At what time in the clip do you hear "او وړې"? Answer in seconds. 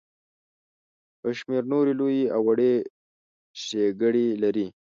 2.35-2.73